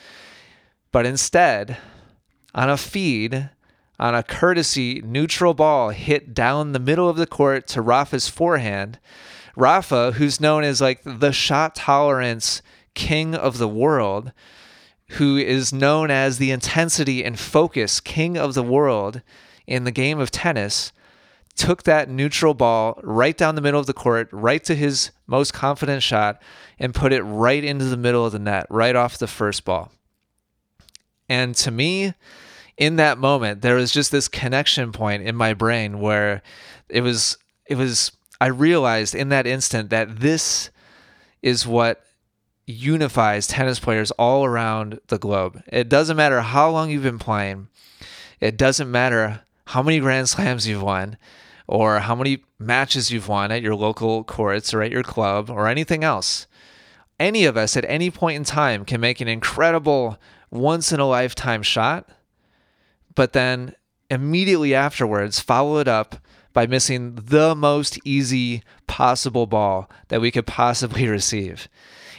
But 0.92 1.06
instead, 1.06 1.78
on 2.54 2.68
a 2.68 2.76
feed, 2.76 3.50
on 3.98 4.14
a 4.14 4.22
courtesy 4.22 5.00
neutral 5.04 5.54
ball 5.54 5.90
hit 5.90 6.34
down 6.34 6.72
the 6.72 6.78
middle 6.78 7.08
of 7.08 7.16
the 7.16 7.26
court 7.26 7.66
to 7.68 7.82
Rafa's 7.82 8.28
forehand, 8.28 8.98
Rafa, 9.56 10.12
who's 10.12 10.40
known 10.40 10.64
as 10.64 10.80
like 10.80 11.00
the 11.04 11.32
shot 11.32 11.74
tolerance 11.74 12.60
king 12.94 13.34
of 13.34 13.58
the 13.58 13.68
world, 13.68 14.32
who 15.10 15.36
is 15.36 15.72
known 15.72 16.10
as 16.10 16.38
the 16.38 16.50
intensity 16.50 17.24
and 17.24 17.38
focus 17.38 18.00
king 18.00 18.36
of 18.36 18.54
the 18.54 18.62
world 18.62 19.22
in 19.66 19.84
the 19.84 19.90
game 19.90 20.18
of 20.18 20.30
tennis, 20.30 20.92
took 21.56 21.84
that 21.84 22.10
neutral 22.10 22.54
ball 22.54 23.00
right 23.02 23.36
down 23.36 23.54
the 23.54 23.62
middle 23.62 23.80
of 23.80 23.86
the 23.86 23.94
court, 23.94 24.28
right 24.30 24.62
to 24.64 24.74
his 24.74 25.10
most 25.26 25.54
confident 25.54 26.02
shot, 26.02 26.40
and 26.78 26.94
put 26.94 27.12
it 27.12 27.22
right 27.22 27.64
into 27.64 27.86
the 27.86 27.96
middle 27.96 28.26
of 28.26 28.32
the 28.32 28.38
net, 28.38 28.66
right 28.68 28.94
off 28.94 29.16
the 29.16 29.26
first 29.26 29.64
ball. 29.64 29.90
And 31.28 31.54
to 31.56 31.70
me, 31.70 32.12
in 32.76 32.96
that 32.96 33.18
moment, 33.18 33.62
there 33.62 33.74
was 33.74 33.90
just 33.90 34.12
this 34.12 34.28
connection 34.28 34.92
point 34.92 35.22
in 35.22 35.34
my 35.34 35.54
brain 35.54 35.98
where 36.00 36.42
it 36.88 37.00
was 37.00 37.38
it 37.66 37.76
was 37.76 38.12
I 38.40 38.46
realized 38.48 39.14
in 39.14 39.30
that 39.30 39.46
instant 39.46 39.90
that 39.90 40.20
this 40.20 40.70
is 41.42 41.66
what 41.66 42.02
unifies 42.66 43.46
tennis 43.46 43.78
players 43.78 44.10
all 44.12 44.44
around 44.44 45.00
the 45.08 45.18
globe. 45.18 45.62
It 45.68 45.88
doesn't 45.88 46.16
matter 46.16 46.40
how 46.40 46.70
long 46.70 46.90
you've 46.90 47.02
been 47.02 47.18
playing, 47.18 47.68
it 48.40 48.56
doesn't 48.56 48.90
matter 48.90 49.42
how 49.66 49.82
many 49.82 49.98
Grand 49.98 50.28
Slams 50.28 50.66
you've 50.66 50.82
won, 50.82 51.16
or 51.66 52.00
how 52.00 52.14
many 52.14 52.44
matches 52.58 53.10
you've 53.10 53.28
won 53.28 53.50
at 53.50 53.62
your 53.62 53.74
local 53.74 54.22
courts 54.24 54.72
or 54.72 54.82
at 54.82 54.90
your 54.90 55.02
club 55.02 55.50
or 55.50 55.66
anything 55.66 56.04
else. 56.04 56.46
Any 57.18 57.46
of 57.46 57.56
us 57.56 57.76
at 57.76 57.84
any 57.86 58.10
point 58.10 58.36
in 58.36 58.44
time 58.44 58.84
can 58.84 59.00
make 59.00 59.20
an 59.20 59.28
incredible 59.28 60.18
once 60.50 60.92
in 60.92 61.00
a 61.00 61.08
lifetime 61.08 61.62
shot, 61.62 62.08
but 63.16 63.32
then 63.32 63.74
immediately 64.08 64.72
afterwards 64.72 65.40
follow 65.40 65.78
it 65.78 65.88
up 65.88 66.16
by 66.52 66.66
missing 66.66 67.16
the 67.16 67.54
most 67.56 67.98
easy 68.04 68.62
possible 68.86 69.46
ball 69.46 69.90
that 70.08 70.20
we 70.20 70.30
could 70.30 70.46
possibly 70.46 71.08
receive. 71.08 71.68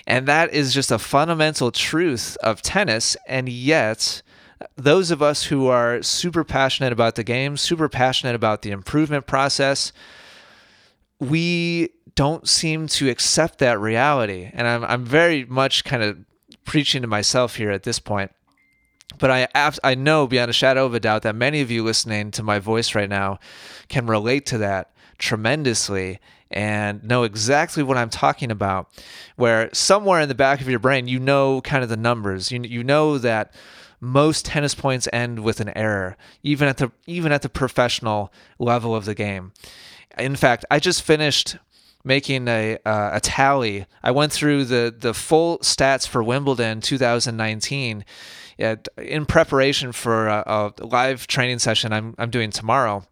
And 0.05 0.27
that 0.27 0.53
is 0.53 0.73
just 0.73 0.91
a 0.91 0.99
fundamental 0.99 1.71
truth 1.71 2.37
of 2.43 2.61
tennis. 2.61 3.17
And 3.27 3.49
yet, 3.49 4.21
those 4.75 5.11
of 5.11 5.21
us 5.21 5.45
who 5.45 5.67
are 5.67 6.01
super 6.01 6.43
passionate 6.43 6.93
about 6.93 7.15
the 7.15 7.23
game, 7.23 7.57
super 7.57 7.89
passionate 7.89 8.35
about 8.35 8.61
the 8.61 8.71
improvement 8.71 9.27
process, 9.27 9.91
we 11.19 11.89
don't 12.15 12.47
seem 12.47 12.87
to 12.87 13.09
accept 13.09 13.59
that 13.59 13.79
reality. 13.79 14.49
And 14.53 14.67
I'm, 14.67 14.83
I'm 14.85 15.05
very 15.05 15.45
much 15.45 15.83
kind 15.83 16.03
of 16.03 16.17
preaching 16.63 17.01
to 17.01 17.07
myself 17.07 17.55
here 17.55 17.71
at 17.71 17.83
this 17.83 17.99
point. 17.99 18.31
But 19.17 19.49
I 19.53 19.71
I 19.83 19.95
know 19.95 20.27
beyond 20.27 20.49
a 20.49 20.53
shadow 20.53 20.85
of 20.85 20.93
a 20.93 20.99
doubt 20.99 21.23
that 21.23 21.35
many 21.35 21.61
of 21.61 21.71
you 21.71 21.83
listening 21.83 22.31
to 22.31 22.43
my 22.43 22.59
voice 22.59 22.95
right 22.95 23.09
now 23.09 23.39
can 23.87 24.07
relate 24.07 24.45
to 24.47 24.57
that 24.59 24.91
tremendously 25.17 26.19
and 26.49 27.03
know 27.03 27.23
exactly 27.23 27.83
what 27.83 27.97
I'm 27.97 28.09
talking 28.09 28.51
about. 28.51 28.89
Where 29.35 29.69
somewhere 29.73 30.21
in 30.21 30.29
the 30.29 30.35
back 30.35 30.61
of 30.61 30.69
your 30.69 30.79
brain, 30.79 31.07
you 31.07 31.19
know 31.19 31.61
kind 31.61 31.83
of 31.83 31.89
the 31.89 31.97
numbers. 31.97 32.51
You 32.51 32.61
you 32.61 32.83
know 32.83 33.17
that 33.17 33.53
most 33.99 34.45
tennis 34.45 34.75
points 34.75 35.07
end 35.11 35.43
with 35.43 35.59
an 35.59 35.75
error, 35.75 36.17
even 36.43 36.67
at 36.67 36.77
the 36.77 36.91
even 37.05 37.31
at 37.31 37.41
the 37.41 37.49
professional 37.49 38.31
level 38.59 38.95
of 38.95 39.05
the 39.05 39.15
game. 39.15 39.53
In 40.17 40.35
fact, 40.35 40.65
I 40.71 40.79
just 40.79 41.03
finished 41.03 41.57
making 42.03 42.47
a 42.47 42.77
uh, 42.85 43.11
a 43.13 43.19
tally. 43.19 43.85
I 44.03 44.11
went 44.11 44.31
through 44.31 44.65
the 44.65 44.93
the 44.97 45.13
full 45.13 45.59
stats 45.59 46.07
for 46.07 46.23
Wimbledon 46.23 46.81
2019 46.81 48.05
in 48.57 49.25
preparation 49.25 49.91
for 49.91 50.27
a, 50.27 50.73
a 50.79 50.85
live 50.85 51.27
training 51.27 51.59
session 51.59 51.93
I'm, 51.93 52.15
I'm 52.17 52.29
doing 52.29 52.51
tomorrow. 52.51 53.05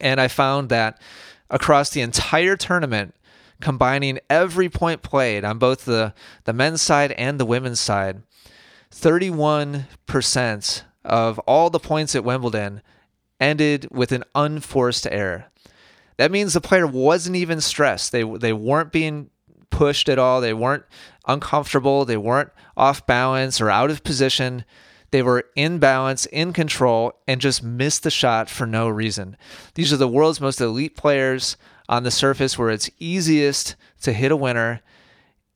And 0.00 0.20
I 0.20 0.28
found 0.28 0.68
that 0.68 1.00
across 1.50 1.90
the 1.90 2.00
entire 2.00 2.56
tournament, 2.56 3.14
combining 3.60 4.18
every 4.28 4.68
point 4.68 5.02
played 5.02 5.44
on 5.44 5.58
both 5.58 5.84
the, 5.84 6.14
the 6.44 6.52
men's 6.52 6.82
side 6.82 7.12
and 7.12 7.40
the 7.40 7.46
women's 7.46 7.80
side, 7.80 8.22
31% 8.90 10.82
of 11.04 11.38
all 11.40 11.70
the 11.70 11.78
points 11.78 12.14
at 12.14 12.24
Wimbledon 12.24 12.82
ended 13.40 13.88
with 13.90 14.12
an 14.12 14.24
unforced 14.34 15.06
error. 15.10 15.46
That 16.16 16.30
means 16.30 16.54
the 16.54 16.60
player 16.60 16.86
wasn't 16.86 17.36
even 17.36 17.60
stressed. 17.60 18.10
They 18.12 18.22
they 18.22 18.52
weren't 18.52 18.90
being 18.90 19.30
pushed 19.70 20.08
at 20.08 20.18
all. 20.18 20.40
They 20.40 20.54
weren't 20.54 20.84
uncomfortable. 21.26 22.04
They 22.04 22.16
weren't 22.16 22.50
off 22.76 23.06
balance 23.06 23.60
or 23.60 23.70
out 23.70 23.90
of 23.90 24.04
position. 24.04 24.64
They 25.10 25.22
were 25.22 25.44
in 25.54 25.78
balance, 25.78 26.26
in 26.26 26.52
control, 26.52 27.12
and 27.26 27.40
just 27.40 27.62
missed 27.62 28.02
the 28.02 28.10
shot 28.10 28.50
for 28.50 28.66
no 28.66 28.88
reason. 28.88 29.36
These 29.74 29.92
are 29.92 29.96
the 29.96 30.08
world's 30.08 30.40
most 30.40 30.60
elite 30.60 30.96
players 30.96 31.56
on 31.88 32.02
the 32.02 32.10
surface 32.10 32.58
where 32.58 32.70
it's 32.70 32.90
easiest 32.98 33.76
to 34.02 34.12
hit 34.12 34.32
a 34.32 34.36
winner. 34.36 34.82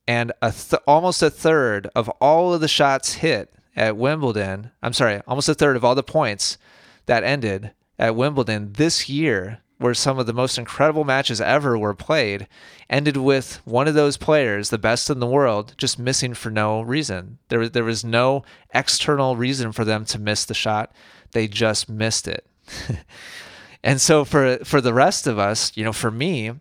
And 0.07 0.33
a 0.43 0.53
th- 0.53 0.83
almost 0.87 1.23
a 1.23 1.31
third 1.31 1.89
of 1.95 2.09
all 2.21 2.55
of 2.55 2.61
the 2.61 2.69
shots 2.69 3.15
hit 3.15 3.53
at 3.77 3.97
Wimbledon, 3.97 4.73
I'm 4.83 4.93
sorry, 4.93 5.21
almost 5.27 5.49
a 5.49 5.55
third 5.55 5.77
of 5.77 5.85
all 5.85 5.95
the 5.95 6.03
points 6.03 6.59
that 7.07 7.25
ended 7.25 7.73
at 7.99 8.17
Wimbledon 8.17 8.73
this 8.73 9.09
year 9.09 9.61
where 9.81 9.95
some 9.95 10.19
of 10.19 10.27
the 10.27 10.35
most 10.35 10.59
incredible 10.59 11.05
matches 11.05 11.41
ever 11.41 11.79
were 11.79 11.95
played, 11.95 12.47
ended 12.91 13.17
with 13.17 13.63
one 13.65 13.89
of 13.89 13.95
those 13.95 14.19
players, 14.19 14.69
the 14.69 14.77
best 14.77 15.09
in 15.09 15.21
the 15.21 15.27
world, 15.27 15.75
just 15.79 15.99
missing 15.99 16.35
for 16.35 16.51
no 16.51 16.83
reason. 16.83 17.39
There, 17.49 17.67
there 17.67 17.83
was 17.83 18.05
no 18.05 18.45
external 18.75 19.37
reason 19.37 19.73
for 19.73 19.87
them 19.87 20.05
to 20.05 20.19
miss 20.19 20.45
the 20.45 20.53
shot. 20.53 20.93
They 21.33 21.49
just 21.49 21.89
missed 21.89 22.29
it. 22.29 22.47
and 23.83 24.03
so 24.03 24.23
for 24.27 24.59
for 24.65 24.83
the 24.83 24.93
rest 24.93 25.27
of 25.27 25.39
us, 25.39 25.73
you 25.75 25.83
know, 25.83 25.95
for 25.95 26.11
me, 26.11 26.53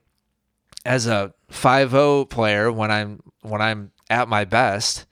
as 0.86 1.06
a 1.06 1.34
5-0 1.52 2.30
player, 2.30 2.72
when 2.72 2.90
I'm 2.90 3.22
when 3.42 3.62
I'm 3.62 3.92
at 4.10 4.30
my 4.30 4.46
best, 4.46 5.06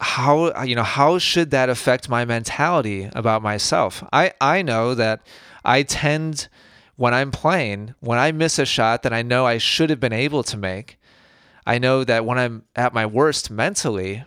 how 0.00 0.64
you 0.64 0.74
know 0.74 0.82
how 0.82 1.18
should 1.18 1.52
that 1.52 1.68
affect 1.68 2.08
my 2.08 2.24
mentality 2.24 3.08
about 3.14 3.40
myself? 3.40 4.02
I 4.12 4.32
I 4.40 4.62
know 4.62 4.96
that 4.96 5.24
I 5.64 5.84
tend 5.84 6.48
when 6.98 7.14
I'm 7.14 7.30
playing, 7.30 7.94
when 8.00 8.18
I 8.18 8.32
miss 8.32 8.58
a 8.58 8.66
shot 8.66 9.04
that 9.04 9.12
I 9.12 9.22
know 9.22 9.46
I 9.46 9.58
should 9.58 9.88
have 9.88 10.00
been 10.00 10.12
able 10.12 10.42
to 10.42 10.56
make, 10.56 10.98
I 11.64 11.78
know 11.78 12.02
that 12.02 12.24
when 12.24 12.38
I'm 12.38 12.64
at 12.74 12.92
my 12.92 13.06
worst 13.06 13.52
mentally, 13.52 14.24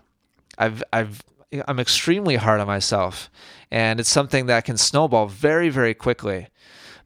I've 0.58 0.82
I've 0.94 1.22
I'm 1.68 1.82
extremely 1.82 2.38
hard 2.38 2.62
on 2.62 2.68
myself, 2.68 3.30
and 3.70 4.00
it's 4.00 4.08
something 4.08 4.46
that 4.46 4.64
can 4.64 4.78
snowball 4.78 5.28
very 5.28 5.68
very 5.68 5.94
quickly. 5.94 6.48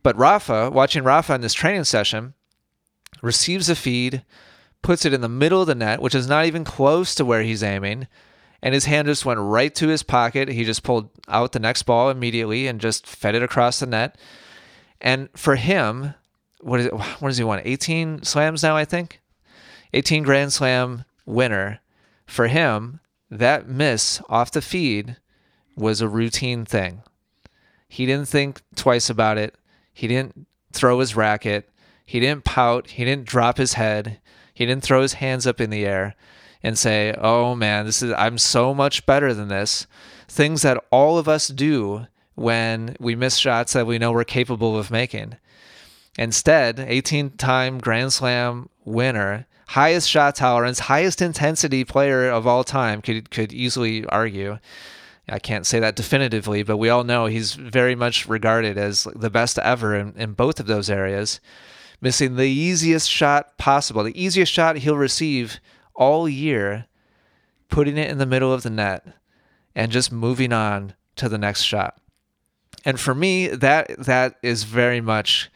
But 0.03 0.15
Rafa, 0.15 0.69
watching 0.69 1.03
Rafa 1.03 1.34
in 1.34 1.41
this 1.41 1.55
training 1.55 1.86
session, 1.86 2.36
receives 3.24 3.67
a 3.67 3.75
feed, 3.75 4.24
puts 4.84 5.03
it 5.03 5.13
in 5.13 5.22
the 5.22 5.27
middle 5.27 5.62
of 5.62 5.67
the 5.67 5.74
net, 5.74 6.00
which 6.00 6.13
is 6.13 6.27
not 6.27 6.45
even 6.45 6.63
close 6.63 7.15
to 7.15 7.25
where 7.25 7.41
he's 7.41 7.63
aiming, 7.63 8.07
and 8.62 8.75
his 8.75 8.86
hand 8.86 9.07
just 9.07 9.25
went 9.25 9.39
right 9.39 9.74
to 9.74 9.88
his 9.88 10.03
pocket. 10.03 10.48
He 10.48 10.63
just 10.63 10.84
pulled 10.84 11.10
out 11.27 11.53
the 11.53 11.60
next 11.60 11.84
ball 11.84 12.12
immediately 12.12 12.67
and 12.67 12.79
just 12.79 13.07
fed 13.07 13.34
it 13.34 13.41
across 13.41 13.79
the 13.79 13.88
net. 13.88 14.15
And 15.06 15.30
for 15.36 15.56
him, 15.56 16.16
what 16.62 16.80
is 16.80 16.88
it, 16.88 16.94
what 16.94 17.22
does 17.22 17.38
he 17.38 17.44
want? 17.44 17.62
18 17.64 18.24
slams 18.24 18.64
now, 18.64 18.76
I 18.76 18.84
think. 18.84 19.22
18 19.94 20.24
Grand 20.24 20.52
Slam 20.52 21.06
winner. 21.26 21.80
For 22.26 22.48
him, 22.48 23.00
that 23.30 23.70
miss 23.70 24.20
off 24.28 24.50
the 24.52 24.64
feed 24.64 25.18
was 25.76 26.02
a 26.02 26.10
routine 26.10 26.66
thing. 26.66 27.04
He 27.88 28.08
didn't 28.08 28.28
think 28.28 28.62
twice 28.76 29.10
about 29.10 29.38
it. 29.38 29.54
He 29.94 30.08
didn't 30.08 30.48
throw 30.74 31.00
his 31.00 31.16
racket. 31.16 31.70
He 32.04 32.20
didn't 32.20 32.44
pout. 32.44 32.88
He 32.92 33.06
didn't 33.06 33.28
drop 33.28 33.58
his 33.58 33.74
head. 33.74 34.20
He 34.54 34.66
didn't 34.66 34.84
throw 34.84 35.02
his 35.02 35.14
hands 35.14 35.46
up 35.46 35.62
in 35.62 35.70
the 35.70 35.86
air 35.86 36.16
and 36.64 36.78
say, 36.78 37.14
"Oh 37.18 37.54
man, 37.56 37.86
this 37.86 38.02
is 38.02 38.12
I'm 38.18 38.38
so 38.38 38.74
much 38.74 39.06
better 39.06 39.34
than 39.34 39.50
this." 39.50 39.86
Things 40.28 40.64
that 40.64 40.84
all 40.92 41.18
of 41.18 41.28
us 41.28 41.48
do 41.48 42.08
when 42.36 42.96
we 43.00 43.15
miss 43.15 43.38
shots 43.38 43.74
that 43.74 43.88
we 43.88 43.98
know 43.98 44.12
we're 44.12 44.24
capable 44.24 44.77
of 44.77 44.92
making. 44.92 45.36
Instead, 46.18 46.77
18-time 46.77 47.80
Grand 47.80 48.13
Slam 48.13 48.70
winner, 48.86 49.48
highest 49.68 50.10
shot 50.10 50.36
tolerance, 50.36 50.80
highest 50.80 51.22
intensity 51.22 51.84
player 51.84 52.30
of 52.30 52.48
all 52.48 52.63
time, 52.63 53.01
could 53.01 53.30
could 53.32 53.51
easily 53.51 54.06
argue. 54.06 54.60
I 55.27 55.39
can't 55.39 55.65
say 55.65 55.80
that 55.80 55.96
definitively, 55.96 56.62
but 56.63 56.77
we 56.77 56.89
all 56.89 57.04
know 57.04 57.25
he's 57.25 57.54
very 57.54 57.96
much 57.96 58.27
regarded 58.27 58.77
as 58.77 59.08
the 59.15 59.32
best 59.32 59.58
ever 59.60 59.96
in, 59.96 60.13
in 60.15 60.34
both 60.34 60.60
of 60.60 60.68
those 60.68 60.89
areas. 60.89 61.39
Missing 62.00 62.36
the 62.36 62.44
easiest 62.44 63.10
shot 63.10 63.58
possible, 63.58 64.04
the 64.04 64.22
easiest 64.22 64.51
shot 64.51 64.77
he'll 64.77 64.98
receive 64.98 65.60
all 65.96 66.30
year, 66.30 66.86
putting 67.70 67.98
it 67.98 68.10
in 68.10 68.20
the 68.20 68.25
middle 68.25 68.54
of 68.54 68.63
the 68.63 68.70
net 68.70 69.08
and 69.74 69.92
just 69.92 70.12
moving 70.12 70.54
on 70.54 70.94
to 71.15 71.27
the 71.27 71.38
next 71.38 71.63
shot. 71.63 72.00
And 72.86 73.00
for 73.00 73.15
me, 73.15 73.48
that 73.48 73.98
that 73.98 74.38
is 74.44 74.63
very 74.63 75.01
much 75.01 75.50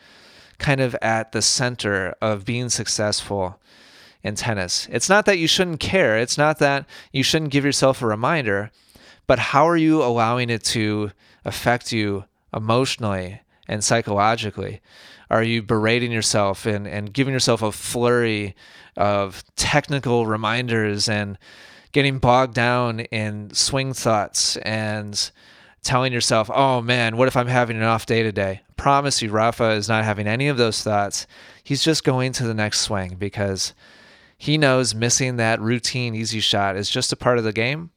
kind 0.57 0.81
of 0.81 0.95
at 1.01 1.31
the 1.31 1.41
center 1.41 2.15
of 2.21 2.43
being 2.43 2.69
successful 2.69 3.59
in 4.23 4.35
tennis. 4.35 4.87
It's 4.91 5.07
not 5.07 5.25
that 5.25 5.37
you 5.37 5.47
shouldn't 5.47 5.79
care, 5.79 6.17
it's 6.17 6.37
not 6.37 6.59
that 6.59 6.85
you 7.13 7.23
shouldn't 7.23 7.51
give 7.51 7.63
yourself 7.63 8.01
a 8.01 8.07
reminder, 8.07 8.71
but 9.27 9.39
how 9.39 9.67
are 9.67 9.77
you 9.77 10.03
allowing 10.03 10.49
it 10.49 10.63
to 10.65 11.11
affect 11.45 11.93
you 11.93 12.25
emotionally 12.53 13.41
and 13.67 13.83
psychologically? 13.83 14.81
Are 15.29 15.43
you 15.43 15.61
berating 15.61 16.11
yourself 16.11 16.65
and, 16.65 16.87
and 16.87 17.13
giving 17.13 17.33
yourself 17.33 17.61
a 17.61 17.71
flurry 17.71 18.55
of 18.97 19.43
technical 19.55 20.25
reminders 20.25 21.07
and 21.07 21.37
getting 21.91 22.17
bogged 22.17 22.55
down 22.55 22.99
in 22.99 23.53
swing 23.53 23.93
thoughts 23.93 24.57
and 24.57 25.31
telling 25.83 26.13
yourself, 26.13 26.49
oh 26.53 26.81
man, 26.81 27.17
what 27.17 27.27
if 27.27 27.37
I'm 27.37 27.47
having 27.47 27.77
an 27.77 27.83
off 27.83 28.05
day 28.05 28.23
today? 28.23 28.61
Promise 28.77 29.21
you, 29.21 29.31
Rafa 29.31 29.71
is 29.71 29.89
not 29.89 30.03
having 30.03 30.27
any 30.27 30.47
of 30.47 30.57
those 30.57 30.83
thoughts. 30.83 31.27
He's 31.63 31.83
just 31.83 32.03
going 32.03 32.31
to 32.33 32.43
the 32.43 32.53
next 32.53 32.81
swing 32.81 33.15
because 33.15 33.73
he 34.37 34.57
knows 34.57 34.95
missing 34.95 35.35
that 35.35 35.59
routine 35.59 36.15
easy 36.15 36.39
shot 36.39 36.77
is 36.77 36.89
just 36.89 37.11
a 37.11 37.17
part 37.17 37.37
of 37.37 37.43
the 37.43 37.53
game. 37.53 37.91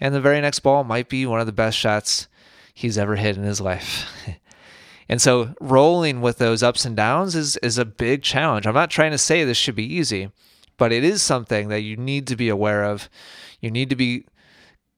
And 0.00 0.14
the 0.14 0.20
very 0.20 0.40
next 0.40 0.60
ball 0.60 0.84
might 0.84 1.08
be 1.08 1.26
one 1.26 1.40
of 1.40 1.46
the 1.46 1.52
best 1.52 1.76
shots 1.76 2.28
he's 2.74 2.98
ever 2.98 3.16
hit 3.16 3.36
in 3.36 3.42
his 3.42 3.60
life. 3.60 4.06
and 5.08 5.20
so 5.20 5.54
rolling 5.60 6.20
with 6.20 6.38
those 6.38 6.62
ups 6.62 6.84
and 6.84 6.94
downs 6.94 7.34
is, 7.34 7.56
is 7.58 7.78
a 7.78 7.84
big 7.84 8.22
challenge. 8.22 8.66
I'm 8.66 8.74
not 8.74 8.90
trying 8.90 9.10
to 9.10 9.18
say 9.18 9.44
this 9.44 9.56
should 9.56 9.74
be 9.74 9.94
easy, 9.94 10.30
but 10.76 10.92
it 10.92 11.04
is 11.04 11.22
something 11.22 11.68
that 11.68 11.80
you 11.80 11.96
need 11.96 12.26
to 12.28 12.36
be 12.36 12.48
aware 12.48 12.84
of. 12.84 13.08
You 13.60 13.70
need 13.70 13.90
to 13.90 13.96
be 13.96 14.26